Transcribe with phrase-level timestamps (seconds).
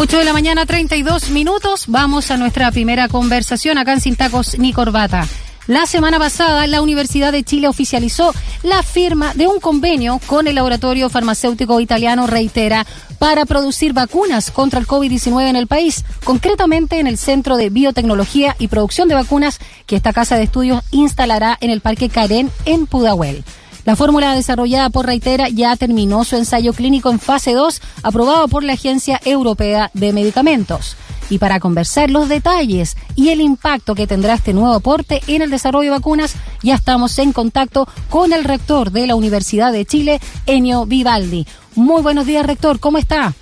[0.00, 1.86] 8 de la mañana, 32 minutos.
[1.88, 5.26] Vamos a nuestra primera conversación acá en Sin Tacos ni Corbata.
[5.66, 8.32] La semana pasada, la Universidad de Chile oficializó
[8.62, 12.86] la firma de un convenio con el laboratorio farmacéutico italiano Reitera
[13.18, 18.54] para producir vacunas contra el COVID-19 en el país, concretamente en el Centro de Biotecnología
[18.60, 22.86] y Producción de Vacunas que esta casa de estudios instalará en el Parque Karen en
[22.86, 23.42] Pudahuel.
[23.88, 28.62] La fórmula desarrollada por Reitera ya terminó su ensayo clínico en fase 2, aprobado por
[28.62, 30.94] la Agencia Europea de Medicamentos.
[31.30, 35.48] Y para conversar los detalles y el impacto que tendrá este nuevo aporte en el
[35.48, 40.20] desarrollo de vacunas, ya estamos en contacto con el rector de la Universidad de Chile,
[40.44, 41.46] Enio Vivaldi.
[41.74, 43.32] Muy buenos días, rector, ¿cómo está?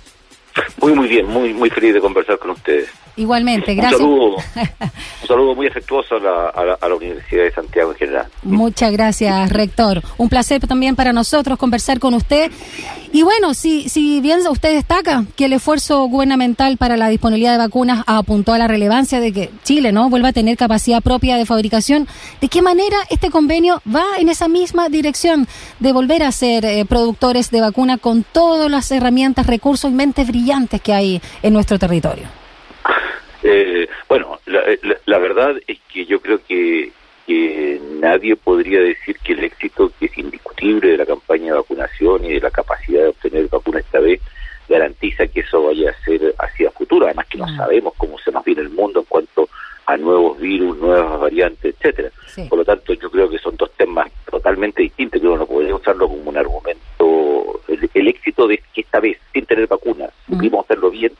[0.81, 2.87] Muy, muy bien, muy, muy feliz de conversar con ustedes.
[3.17, 3.99] Igualmente, gracias.
[4.01, 8.27] Un saludo, muy afectuoso a la, Universidad de Santiago en general.
[8.43, 10.01] Muchas gracias, rector.
[10.17, 12.51] Un placer también para nosotros conversar con usted.
[13.11, 17.57] Y bueno, si, si bien usted destaca que el esfuerzo gubernamental para la disponibilidad de
[17.57, 21.45] vacunas apuntó a la relevancia de que Chile no vuelva a tener capacidad propia de
[21.45, 22.07] fabricación,
[22.39, 25.47] ¿de qué manera este convenio va en esa misma dirección
[25.79, 30.27] de volver a ser eh, productores de vacuna con todas las herramientas, recursos y mentes
[30.27, 32.27] brillantes que hay en nuestro territorio?
[33.49, 36.91] Eh, bueno, la, verdad es que yo creo que,
[37.99, 42.33] nadie podría decir que el éxito que es indiscutible de la campaña de vacunación y
[42.33, 44.21] de la capacidad de obtener vacuna esta vez
[44.69, 47.05] garantiza que eso vaya a ser hacia futuro.
[47.05, 47.57] Además que no mm.
[47.57, 49.49] sabemos cómo se nos viene el mundo en cuanto
[49.85, 52.11] a nuevos virus, nuevas variantes, etcétera.
[52.49, 55.75] Por lo tanto, yo creo que son dos temas totalmente distintos que uno no podría
[55.75, 57.61] usarlo como un argumento.
[57.67, 60.37] El, éxito de que esta vez, sin tener vacunas, mm.
[60.37, 61.11] pudimos hacerlo bien,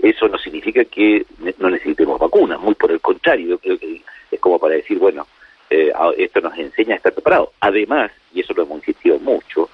[0.00, 1.24] eso no significa que
[1.58, 4.00] no necesitemos vacunas, muy por el contrario, yo creo que
[4.30, 5.26] es como para decir, bueno,
[5.70, 7.50] eh, esto nos enseña a estar preparados.
[7.60, 9.68] Además, y eso lo hemos insistido mucho,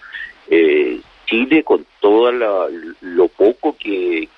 [0.49, 4.29] eh, Chile con todo lo poco que,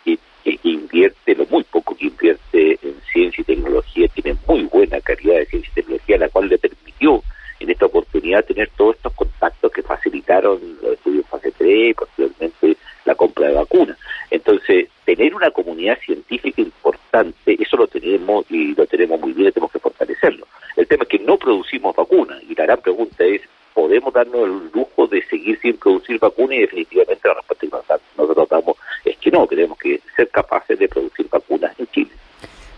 [0.63, 5.47] invierte, lo muy poco que invierte en ciencia y tecnología, tiene muy buena calidad de
[5.47, 7.23] ciencia y tecnología, la cual le permitió
[7.59, 12.77] en esta oportunidad tener todos estos contactos que facilitaron los estudios fase 3 y posteriormente
[13.05, 13.99] la compra de vacunas.
[14.31, 19.73] Entonces, tener una comunidad científica importante, eso lo tenemos y lo tenemos muy bien, tenemos
[19.73, 20.47] que fortalecerlo.
[20.77, 23.41] El tema es que no producimos vacunas y la gran pregunta es,
[23.73, 26.59] ¿podemos darnos el lujo de seguir sin producir vacunas?
[26.59, 27.67] Y definitivamente la respuesta
[27.99, 32.11] que nosotros damos es que no, tenemos que ser capaces de producir vacunas en Chile.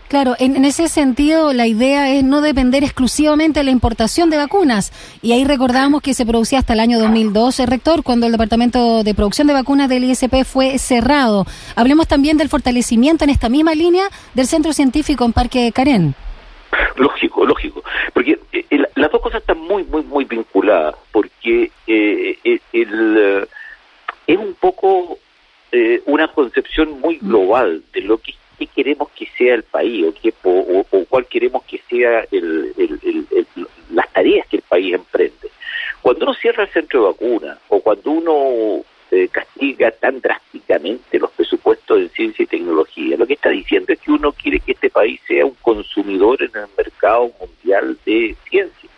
[0.09, 4.91] Claro, en, ese sentido la idea es no depender exclusivamente de la importación de vacunas.
[5.21, 9.13] Y ahí recordamos que se producía hasta el año 2012, rector, cuando el Departamento de
[9.13, 11.45] Producción de Vacunas del ISP fue cerrado.
[11.75, 16.15] Hablemos también del fortalecimiento en esta misma línea del Centro Científico en Parque Carén.
[16.95, 17.83] Lógico, lógico.
[18.13, 18.39] Porque
[18.99, 20.95] las dos cosas están muy, muy, muy vinculadas.
[21.11, 23.47] Porque eh, eh, el,
[24.27, 25.17] es un poco
[26.05, 30.33] una concepción muy global de lo que qué queremos que sea el país o, qué,
[30.43, 32.73] o, cuál queremos que sea el,
[33.91, 35.49] las tareas que el país emprende.
[36.01, 41.31] Cuando uno cierra el centro de vacunas o cuando uno eh, castiga tan drásticamente los
[41.31, 44.89] presupuestos en ciencia y tecnología, lo que está diciendo es que uno quiere que este
[44.89, 48.89] país sea un consumidor en el mercado mundial de ciencia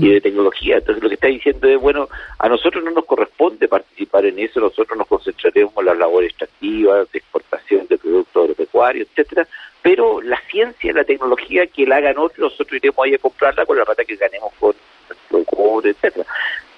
[0.00, 0.76] y de tecnología.
[0.78, 2.08] Entonces lo que está diciendo es, bueno,
[2.38, 7.10] a nosotros no nos corresponde participar en eso, nosotros nos concentraremos en las labores extractivas,
[7.12, 9.46] de exportación de productos agropecuarios, etcétera,
[9.82, 13.76] pero la ciencia, la tecnología que la hagan otros, nosotros iremos ahí a comprarla con
[13.76, 14.74] la rata que ganemos con
[15.08, 16.26] nuestro cobre, etcétera.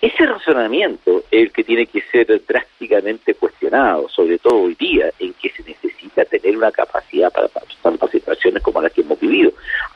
[0.01, 5.33] Ese razonamiento es el que tiene que ser drásticamente cuestionado, sobre todo hoy día, en
[5.35, 7.49] que se necesita tener una capacidad para
[7.83, 9.53] tantas situaciones como las que hemos vivido.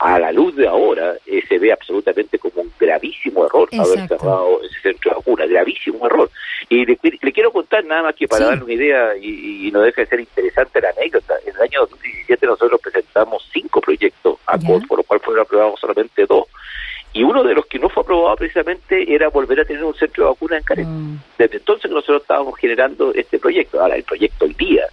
[0.07, 4.61] A la luz de ahora, eh, se ve absolutamente como un gravísimo error haber cerrado
[4.63, 6.31] ese centro de vacuna, gravísimo error.
[6.69, 6.95] Y le,
[7.33, 10.79] quiero contar nada más que para darle una idea, y, no deja de ser interesante
[10.79, 11.33] la anécdota.
[11.45, 16.25] En el año 2017 nosotros presentamos cinco proyectos a por lo cual fueron aprobados solamente
[16.25, 16.47] dos.
[17.11, 20.23] Y uno de los que no fue aprobado precisamente era volver a tener un centro
[20.23, 20.87] de vacunas en Caret.
[20.87, 21.17] Mm.
[21.37, 23.81] Desde entonces que nosotros estábamos generando este proyecto.
[23.81, 24.85] Ahora, el proyecto hoy día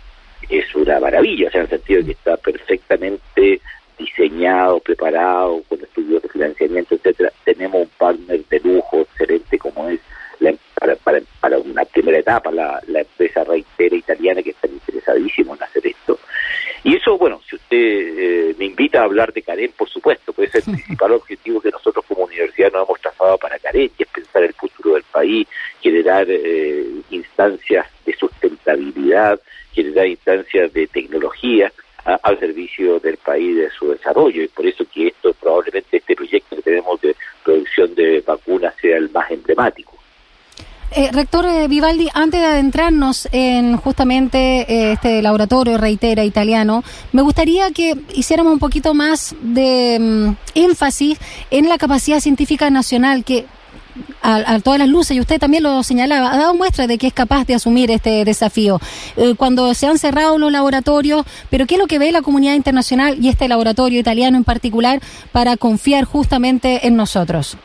[0.49, 3.61] es una maravilla, o sea, en el sentido de que está perfectamente
[4.05, 7.33] diseñado, preparado, con estudios de financiamiento, etcétera.
[7.45, 10.01] Tenemos un partner de lujo excelente como es
[10.41, 15.55] la, para, para, para, una primera etapa la, la empresa reitera italiana que está interesadísimo
[15.55, 16.19] en hacer esto.
[16.83, 20.51] Y eso, bueno, si usted eh, me invita a hablar de Karen, por supuesto, puede
[20.51, 24.09] ser el principal objetivo que nosotros como universidad nos hemos trazado para Karen, que es
[24.11, 25.49] pensar el futuro del país,
[25.81, 29.41] generar eh, instancias de sustentabilidad,
[29.73, 31.73] generar instancias de tecnología
[32.05, 34.43] al servicio del país de su desarrollo.
[34.43, 38.97] Y por eso que esto probablemente este proyecto que tenemos de producción de vacunas sea
[38.97, 39.95] el más emblemático.
[40.97, 47.23] Eh, rector eh, Vivaldi, antes de adentrarnos en justamente eh, este laboratorio reitera italiano, me
[47.23, 51.19] gustaría que hiciéramos un poquito más de mm, énfasis
[51.51, 53.45] en la capacidad científica nacional que
[54.25, 57.13] a, todas las luces, y usted también lo señalaba, ha dado muestra de que es
[57.13, 58.81] capaz de asumir este desafío.
[59.37, 63.17] cuando se han cerrado los laboratorios, pero ¿qué es lo que ve la comunidad internacional
[63.21, 65.01] y este laboratorio italiano en particular
[65.33, 67.59] para confiar justamente en nosotros?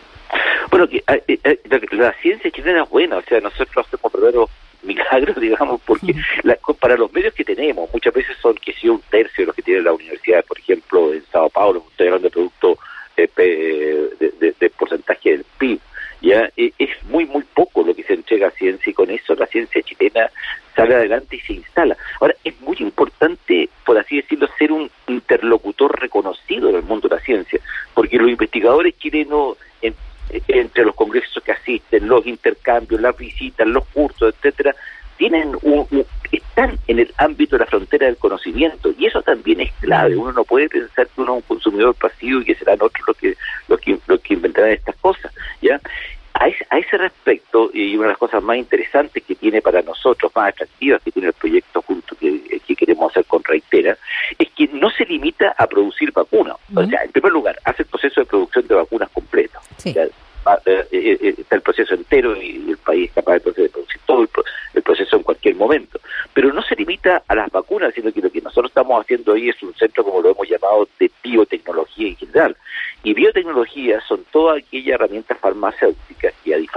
[0.69, 1.59] Bueno, que, eh, eh,
[1.91, 4.49] la, ciencia chilena es buena, o sea, nosotros hacemos verdaderos
[4.83, 6.13] milagros, digamos, porque
[6.79, 9.61] para los medios que tenemos, muchas veces son que si un tercio de los que
[9.61, 12.77] tiene la universidad, por ejemplo, en Sao Paulo, estoy hablando de producto
[13.17, 13.29] eh,
[14.59, 15.79] de, porcentaje del PIB,
[16.21, 19.45] ya es muy, muy poco lo que se entrega a ciencia y con eso la
[19.47, 20.29] ciencia chilena
[20.75, 21.97] sale adelante y se instala.
[22.19, 27.15] Ahora, es muy importante, por así decirlo, ser un interlocutor reconocido en el mundo de
[27.15, 27.59] la ciencia,
[27.93, 29.57] porque los investigadores chilenos
[30.47, 34.75] entre los congresos que asisten, los intercambios, las visitas, los cursos, etcétera,
[35.17, 39.71] tienen un, están en el ámbito de la frontera del conocimiento y eso también es
[39.81, 40.15] clave.
[40.15, 43.17] Uno no puede pensar que uno es un consumidor pasivo y que serán otros los
[43.17, 43.35] que
[43.67, 45.79] los que, los que inventarán estas cosas, ¿ya?
[46.39, 49.81] A ese, a ese respecto, y una de las cosas más interesantes que tiene para
[49.81, 53.97] nosotros, más atractivas que tiene el proyecto junto que, que queremos hacer con Reitera,
[54.37, 56.55] es que no se limita a producir vacunas.
[56.73, 59.59] O sea, en primer lugar, hace el proceso de producción de vacunas completo.
[60.65, 64.21] Eh, eh, eh, está el proceso entero y el país es capaz de producir todo
[64.73, 65.99] el, proceso en cualquier momento.
[66.33, 69.49] Pero no se limita a las vacunas, sino que lo que nosotros estamos haciendo ahí
[69.49, 72.57] es un centro, como lo hemos llamado, de biotecnología en general.
[73.03, 76.08] Y biotecnología son todas aquellas herramientas farmacéuticas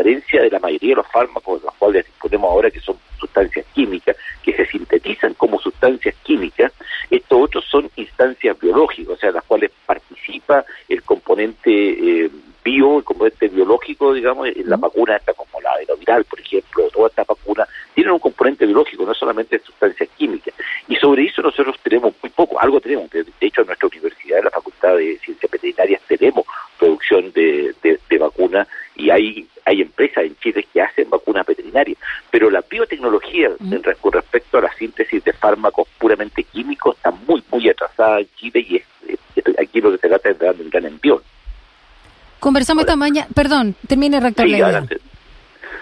[0.02, 3.64] diferencia de la mayoría de los fármacos de los cuales disponemos ahora, que son sustancias
[3.72, 6.72] químicas, que se sintetizan como sustancias químicas,
[7.10, 12.31] estos otros son instancias biológicas, o sea, las cuales participa el componente eh,
[12.64, 17.10] bio, el componente biológico, digamos, en la vacuna esta como la adenoviral, por ejemplo, todas
[17.10, 20.54] estas vacunas tienen un componente biológico, no solamente sustancias químicas.
[20.88, 23.10] Y sobre eso nosotros tenemos muy poco, algo tenemos.
[23.10, 26.46] De hecho, en nuestra universidad, en la Facultad de Ciencias Veterinarias, tenemos
[26.78, 28.66] producción de, de, vacunas
[28.96, 31.99] y hay, hay empresas en Chile que hacen vacunas veterinarias.
[32.31, 33.50] Pero la biotecnología
[34.00, 38.66] con respecto a la síntesis de fármacos puramente químicos está muy, muy atrasada en Chile
[38.69, 41.20] y es, aquí lo que se trata de entrar en gran envión.
[42.62, 44.47] Conversamos esta mañana, perdón, termine rector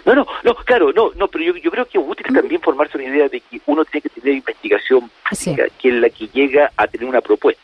[0.07, 2.97] no, no, no, claro, no, no, pero yo, yo creo que es útil también formarse
[2.97, 5.11] una idea de que uno tiene que tener investigación
[5.79, 7.63] que es la que llega a tener una propuesta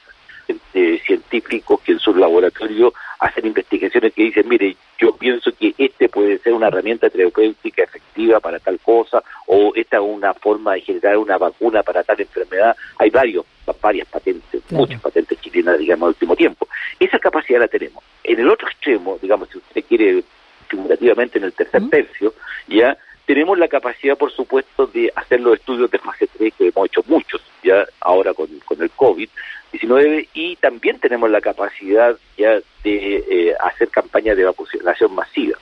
[0.74, 6.10] de científicos que en su laboratorio hacen investigaciones que dicen, mire, yo pienso que este
[6.10, 10.82] puede ser una herramienta terapéutica efectiva para tal cosa, o esta es una forma de
[10.82, 12.76] generar una vacuna para tal enfermedad.
[12.98, 13.46] Hay varios,
[13.80, 16.68] varias patentes, muchas patentes chilenas, digamos, al último tiempo.
[17.00, 18.04] Esa capacidad la tenemos.
[18.28, 20.24] En el otro extremo, digamos, si usted quiere
[20.68, 22.34] figurativamente en el tercer tercio,
[22.66, 26.86] ya tenemos la capacidad, por supuesto, de hacer los estudios de fase 3, que hemos
[26.86, 33.24] hecho muchos, ya ahora con, con el COVID-19, y también tenemos la capacidad ya de
[33.30, 35.56] eh, hacer campañas de vacunación masiva.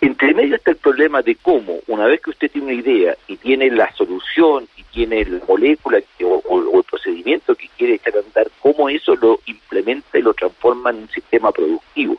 [0.00, 3.36] Entre medio está el problema de cómo, una vez que usted tiene una idea y
[3.36, 8.90] tiene la solución y tiene la molécula o, el procedimiento quiere echar a andar, cómo
[8.90, 12.18] eso lo implementa y lo transforma en un sistema productivo.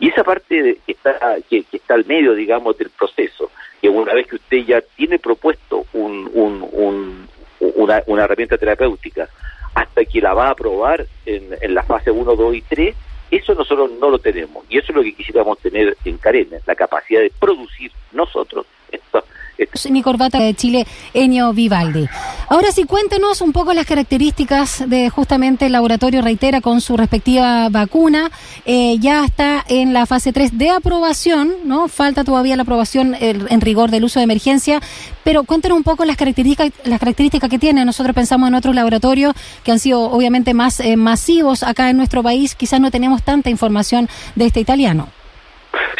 [0.00, 3.50] Y esa parte que, está, que, está al medio, digamos, del proceso,
[3.82, 9.28] que una vez que usted ya tiene propuesto un, una, una, herramienta terapéutica,
[9.74, 12.96] hasta que la va a probar en, en la fase 1, 2 y 3,
[13.30, 14.64] eso nosotros no lo tenemos.
[14.70, 18.66] Y eso es lo que quisiéramos tener en Carena, la capacidad de producir nosotros
[19.90, 22.08] mi corbata de Chile, Enio Vivaldi.
[22.48, 27.68] Ahora sí, cuéntenos un poco las características de justamente el laboratorio Reitera con su respectiva
[27.68, 28.30] vacuna.
[28.66, 31.88] Eh, ya está en la fase 3 de aprobación, ¿no?
[31.88, 34.80] Falta todavía la aprobación en rigor del uso de emergencia,
[35.24, 37.84] pero cuéntenos un poco las características, las características que tiene.
[37.84, 42.22] Nosotros pensamos en otros laboratorios que han sido obviamente más eh, masivos acá en nuestro
[42.22, 42.54] país.
[42.54, 45.08] Quizás no tenemos tanta información de este italiano.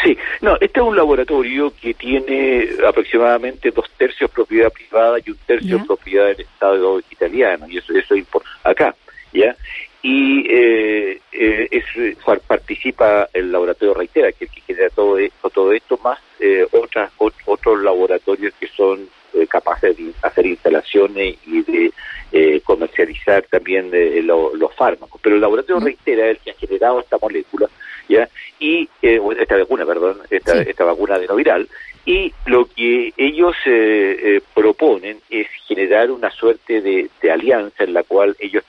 [0.03, 5.37] Sí, no, este es un laboratorio que tiene aproximadamente dos tercios propiedad privada y un
[5.45, 8.95] tercio propiedad del Estado italiano, y eso, eso importa acá,
[9.31, 9.55] ¿ya?
[10.01, 15.49] Y eh, eh, es, participa el laboratorio Reitera, que es el que genera todo esto,
[15.49, 17.09] todo esto más eh, otras,
[17.45, 21.93] otros laboratorios que son eh, capaces de hacer instalaciones y de
[22.33, 23.89] eh, comercializar también
[24.25, 25.21] los fármacos.
[25.23, 27.69] Pero el laboratorio Reitera es el que ha generado esta molécula
[28.07, 28.29] ¿ya?
[28.59, 31.67] Y, eh, esta vacuna, perdón, esta, esta vacuna adenoviral,
[32.05, 38.03] y lo que ellos eh, eh, proponen es generar una suerte de, alianza en la
[38.03, 38.63] cual ellos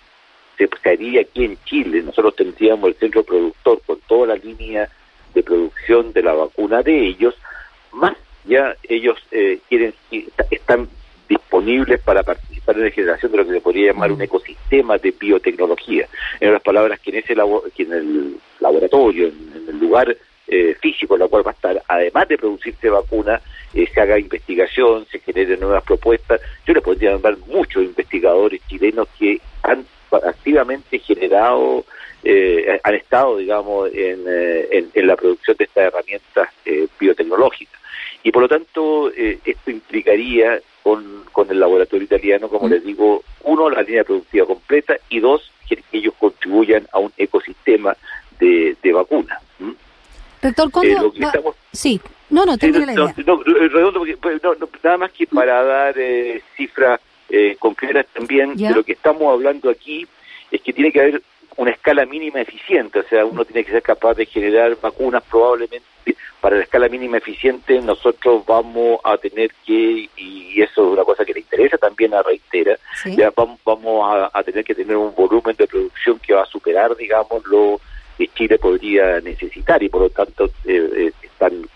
[0.57, 4.89] se haría aquí en Chile, nosotros tendríamos el centro productor con toda la línea
[5.35, 7.35] de producción de la vacuna de ellos,
[7.93, 9.95] más ya ellos eh, quieren
[10.51, 10.89] están
[11.29, 15.11] disponibles para participar en la generación de lo que se podría llamar un ecosistema de
[15.13, 16.09] biotecnología.
[16.41, 17.35] En otras palabras, que en, ese
[17.75, 20.17] que en el laboratorio, en, el lugar
[20.47, 23.41] eh, físico en el cual va a estar, además de producirse vacuna,
[23.73, 26.41] eh, se haga investigación, se generen nuevas propuestas.
[26.67, 31.85] Yo le podría nombrar muchos investigadores chilenos que han activamente generado,
[32.23, 36.49] eh, han estado, digamos, en, en, la producción de estas herramientas
[36.99, 37.81] biotecnológicas.
[38.23, 43.69] Y por lo tanto, esto implicaría con, con el laboratorio italiano, como les digo, uno,
[43.69, 47.97] la línea productiva completa y dos, que ellos contribuyan a un ecosistema
[48.39, 49.43] de, de vacunas.
[50.41, 51.13] Doctor, ¿cuándo?
[51.17, 51.41] Eh,
[51.73, 52.01] sí,
[52.31, 53.15] no, no, tengo la idea.
[53.27, 54.41] No, redondo, pues,
[54.85, 59.69] nada más que para dar eh, cifras eh, concretas también de lo que estamos hablando
[59.71, 60.07] aquí,
[60.53, 61.23] es que tiene que haber
[61.57, 65.87] una escala mínima eficiente, o sea, uno tiene que ser capaz de generar vacunas probablemente.
[66.41, 71.25] Para la escala mínima eficiente nosotros vamos a tener que, y eso es una cosa
[71.25, 75.57] que le interesa también a Reitera, ya vamos, vamos a, tener que tener un volumen
[75.57, 77.81] de producción que va a superar, digamos, lo
[78.19, 81.67] que Chile podría necesitar y por lo tanto eh, eh, están,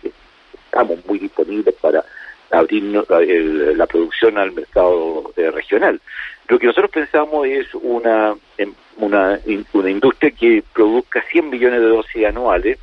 [0.52, 2.04] estamos muy disponibles para
[2.50, 6.00] abrir la, producción al mercado eh, regional.
[6.48, 9.40] Lo que nosotros pensamos es una, em, una,
[9.72, 12.78] una industria que produzca 100 millones de dosis anuales,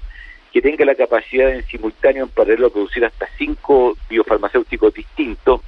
[0.51, 5.61] que tenga la capacidad en simultáneo en paralelo producir hasta cinco biofarmacéuticos distintos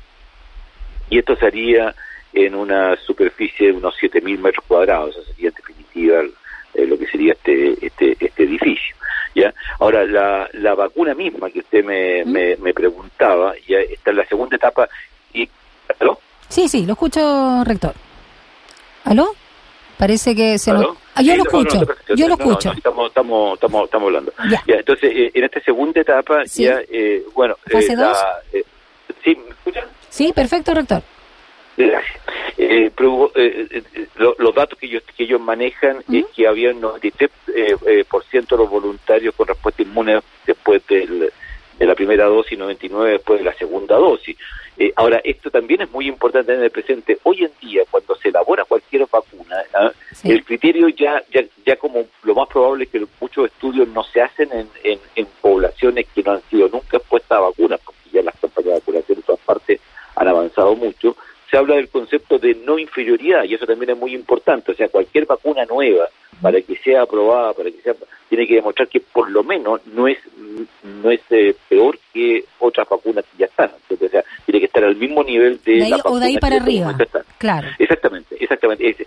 [1.10, 1.94] y esto sería
[2.34, 6.22] en una superficie de unos 7.000 metros cuadrados, eso sería en definitiva
[6.74, 8.96] eh, lo que sería este, este, este edificio.
[9.34, 9.54] ¿ya?
[9.80, 14.56] Ahora, la, la vacuna misma que usted me, me, preguntaba, ya está en la segunda
[14.56, 14.88] etapa.
[15.34, 15.50] Y,
[16.00, 16.20] ¿Aló?
[16.50, 17.94] Sí, sí, lo escucho, rector.
[19.06, 19.34] ¿Aló?
[19.98, 20.96] Parece que se lo...
[21.16, 21.82] Ah, yo lo escucho,
[22.16, 22.72] yo lo escucho.
[22.72, 24.32] estamos, estamos, estamos, estamos hablando.
[24.50, 24.62] Ya.
[24.68, 27.56] entonces, eh, en esta segunda etapa, ya, eh, bueno...
[27.72, 28.64] ¿Fase eh, eh,
[29.24, 29.36] ¿Sí?
[29.36, 29.86] ¿Me escuchan?
[30.10, 31.02] Sí, perfecto, rector.
[31.76, 32.22] Gracias.
[32.58, 32.92] Eh,
[34.18, 38.56] los datos que ellos, que ellos manejan es que había un 93% eh, por ciento
[38.56, 41.32] de los voluntarios con respuesta inmune después del,
[41.78, 44.38] de la primera dosis y 99 después de la segunda dosis.
[44.78, 47.20] Eh, ahora, esto también es muy importante tener presente.
[47.24, 49.64] Hoy en día, cuando se elabora cualquier vacuna,
[50.24, 54.22] el criterio ya, ya, ya como lo más probable es que muchos estudios no se
[54.22, 58.22] hacen en, en, en poblaciones que no han sido nunca expuestas a vacunas, porque ya
[58.22, 59.80] las campañas de vacunación en todas partes
[60.16, 61.16] han avanzado mucho,
[61.50, 64.72] se habla del concepto de no inferioridad y eso también es muy importante.
[64.72, 66.08] O sea, cualquier vacuna nueva,
[66.42, 67.94] para que sea aprobada, para que sea,
[68.30, 70.18] tiene que demostrar que por lo menos no es
[70.84, 73.70] no es eh, peor que otras vacunas que ya están.
[73.90, 76.96] o sea, tiene que estar al mismo nivel de, la O de ahí para arriba.
[77.38, 77.68] Claro.
[77.78, 79.06] Exactamente, exactamente.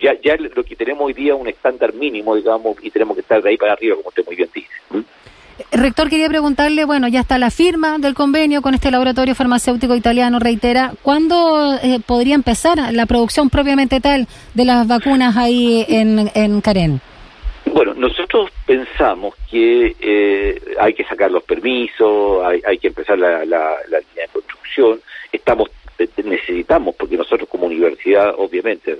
[0.00, 3.20] ya, ya lo que tenemos hoy día es un estándar mínimo, digamos, y tenemos que
[3.20, 4.68] estar de ahí para arriba, como usted muy bien dice.
[5.70, 10.40] Rector, quería preguntarle, bueno, ya está la firma del convenio con este laboratorio farmacéutico italiano,
[10.40, 16.60] reitera, ¿cuándo eh, podría empezar la producción propiamente tal de las vacunas ahí en, en
[16.60, 17.00] Karen?
[17.66, 23.44] Bueno, nosotros pensamos que eh, hay que sacar los permisos, hay, hay que empezar la,
[23.44, 25.00] la, la, línea de construcción,
[25.32, 28.96] estamos eh, necesitamos, porque nosotros como universidad, obviamente,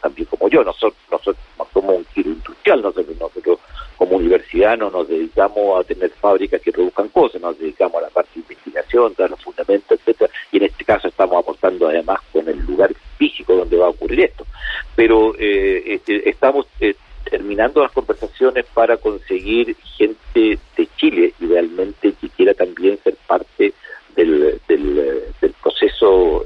[0.00, 1.36] también como yo, nosotros, nosotros
[1.72, 3.58] somos un giro industrial, nosotros, nosotros
[3.96, 8.10] como universidad no nos dedicamos a tener fábricas que produzcan cosas, nos dedicamos a la
[8.10, 12.48] parte de investigación, dar los fundamentos, etcétera, y en este caso estamos aportando además con
[12.48, 14.46] el lugar físico donde va a ocurrir esto.
[14.94, 16.94] Pero eh, este, estamos eh,
[17.30, 23.72] terminando las conversaciones para conseguir gente de Chile, idealmente, que quiera también ser parte
[24.14, 26.44] del, del, proceso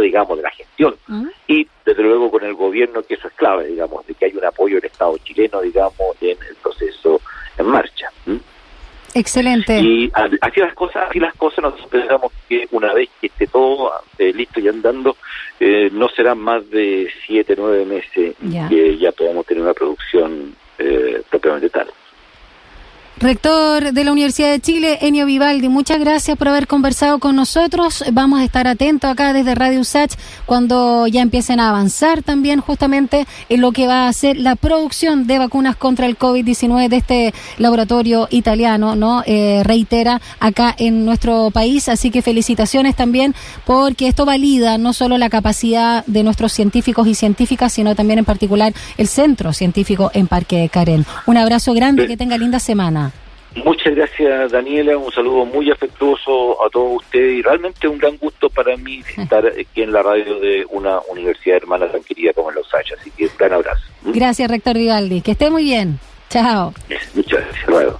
[0.00, 0.96] digamos, de la gestión.
[1.46, 4.44] Y desde luego con el gobierno, que eso es clave, digamos, de que hay un
[4.44, 7.20] apoyo del Estado chileno, digamos, en el proceso
[7.58, 8.10] en marcha.
[9.14, 9.78] Excelente.
[9.78, 13.92] Y así las cosas, así las cosas nosotros pensamos que una vez que esté todo
[14.18, 15.16] eh, listo y andando,
[15.60, 18.34] eh, no serán más de siete, nueve meses
[18.68, 21.88] que ya podamos tener una producción eh, propiamente tal.
[23.16, 28.02] Rector de la Universidad de Chile, Enio Vivaldi, muchas gracias por haber conversado con nosotros.
[28.12, 30.14] Vamos a estar atentos acá desde Radio USACH
[30.46, 35.28] cuando ya empiecen a avanzar también justamente en lo que va a ser la producción
[35.28, 39.22] de vacunas contra el COVID-19 de este laboratorio italiano, ¿no?
[39.26, 41.88] Eh, reitera acá en nuestro país.
[41.88, 43.32] Así que felicitaciones también
[43.64, 48.24] porque esto valida no solo la capacidad de nuestros científicos y científicas, sino también en
[48.24, 51.06] particular el centro científico en Parque Karen.
[51.26, 53.13] Un abrazo grande, que tenga linda semana.
[53.56, 54.96] Muchas gracias, Daniela.
[54.98, 59.46] Un saludo muy afectuoso a todos ustedes y realmente un gran gusto para mí estar
[59.46, 63.00] aquí en la radio de una universidad hermana tan querida como Los Ángeles.
[63.00, 63.82] Así que un gran abrazo.
[64.02, 65.20] Gracias, rector Vivaldi.
[65.20, 65.98] Que esté muy bien.
[66.30, 66.74] Chao.
[67.14, 67.68] Muchas gracias.
[67.68, 67.98] Luego.